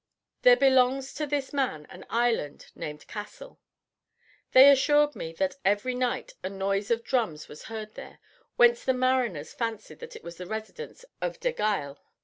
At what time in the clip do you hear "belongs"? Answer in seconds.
0.57-1.13